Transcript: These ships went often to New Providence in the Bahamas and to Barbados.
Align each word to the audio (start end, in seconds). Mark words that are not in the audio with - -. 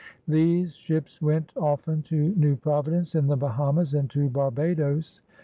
These 0.27 0.73
ships 0.73 1.21
went 1.21 1.51
often 1.55 2.01
to 2.01 2.29
New 2.33 2.55
Providence 2.55 3.13
in 3.13 3.27
the 3.27 3.37
Bahamas 3.37 3.93
and 3.93 4.09
to 4.09 4.29
Barbados. 4.31 5.21